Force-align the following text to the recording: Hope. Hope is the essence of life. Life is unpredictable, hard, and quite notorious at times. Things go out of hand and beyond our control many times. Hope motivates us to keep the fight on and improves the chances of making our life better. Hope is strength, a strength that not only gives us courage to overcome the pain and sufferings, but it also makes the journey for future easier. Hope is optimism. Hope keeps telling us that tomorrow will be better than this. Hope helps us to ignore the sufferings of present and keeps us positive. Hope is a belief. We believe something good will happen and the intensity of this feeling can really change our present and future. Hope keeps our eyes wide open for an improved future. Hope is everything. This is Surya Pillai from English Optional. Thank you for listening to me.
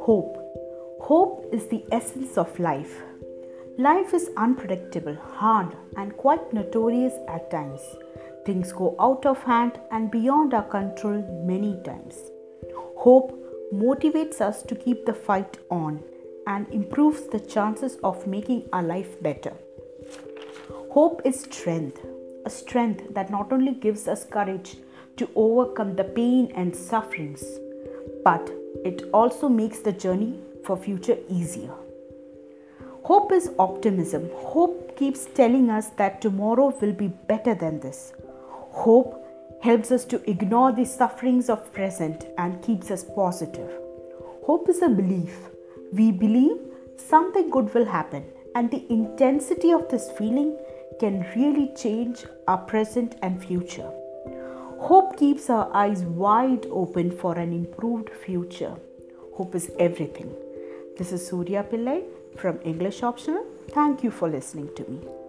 Hope. 0.00 0.36
Hope 1.00 1.48
is 1.52 1.66
the 1.68 1.84
essence 1.92 2.36
of 2.38 2.58
life. 2.58 3.02
Life 3.78 4.14
is 4.14 4.30
unpredictable, 4.36 5.14
hard, 5.14 5.76
and 5.96 6.16
quite 6.16 6.52
notorious 6.52 7.12
at 7.28 7.50
times. 7.50 7.80
Things 8.44 8.72
go 8.72 8.96
out 8.98 9.24
of 9.26 9.42
hand 9.44 9.78
and 9.92 10.10
beyond 10.10 10.54
our 10.54 10.64
control 10.64 11.22
many 11.46 11.80
times. 11.84 12.16
Hope 12.96 13.38
motivates 13.72 14.40
us 14.40 14.62
to 14.64 14.74
keep 14.74 15.06
the 15.06 15.14
fight 15.14 15.58
on 15.70 16.02
and 16.48 16.66
improves 16.72 17.28
the 17.28 17.40
chances 17.40 17.98
of 18.02 18.26
making 18.26 18.68
our 18.72 18.82
life 18.82 19.22
better. 19.22 19.52
Hope 20.90 21.22
is 21.24 21.42
strength, 21.42 22.00
a 22.48 22.50
strength 22.50 23.02
that 23.16 23.30
not 23.36 23.52
only 23.56 23.74
gives 23.86 24.04
us 24.12 24.24
courage 24.36 24.70
to 25.18 25.28
overcome 25.46 25.94
the 25.96 26.08
pain 26.18 26.52
and 26.60 26.74
sufferings, 26.74 27.42
but 28.28 28.50
it 28.90 29.02
also 29.18 29.48
makes 29.48 29.80
the 29.80 29.92
journey 30.04 30.32
for 30.64 30.76
future 30.76 31.18
easier. 31.28 31.74
Hope 33.10 33.32
is 33.32 33.50
optimism. 33.58 34.28
Hope 34.52 34.96
keeps 35.00 35.26
telling 35.40 35.70
us 35.78 35.88
that 36.00 36.20
tomorrow 36.20 36.68
will 36.80 36.92
be 36.92 37.08
better 37.32 37.54
than 37.54 37.80
this. 37.80 38.12
Hope 38.84 39.12
helps 39.62 39.90
us 39.96 40.04
to 40.12 40.22
ignore 40.30 40.72
the 40.72 40.84
sufferings 40.84 41.48
of 41.54 41.72
present 41.72 42.26
and 42.38 42.62
keeps 42.62 42.90
us 42.96 43.04
positive. 43.20 43.70
Hope 44.48 44.68
is 44.68 44.82
a 44.82 44.88
belief. 44.88 45.36
We 45.92 46.10
believe 46.24 46.58
something 46.96 47.50
good 47.50 47.72
will 47.74 47.86
happen 47.86 48.24
and 48.54 48.70
the 48.70 48.84
intensity 48.98 49.72
of 49.72 49.88
this 49.88 50.10
feeling 50.18 50.56
can 51.00 51.26
really 51.36 51.72
change 51.76 52.24
our 52.46 52.58
present 52.58 53.16
and 53.22 53.42
future. 53.42 53.90
Hope 54.80 55.16
keeps 55.16 55.50
our 55.50 55.70
eyes 55.74 56.02
wide 56.02 56.66
open 56.70 57.10
for 57.10 57.36
an 57.36 57.52
improved 57.52 58.10
future. 58.10 58.76
Hope 59.34 59.54
is 59.54 59.70
everything. 59.78 60.34
This 60.96 61.12
is 61.12 61.26
Surya 61.26 61.64
Pillai 61.64 62.04
from 62.36 62.58
English 62.64 63.02
Optional. 63.02 63.44
Thank 63.70 64.02
you 64.02 64.10
for 64.10 64.28
listening 64.28 64.70
to 64.76 64.84
me. 64.90 65.27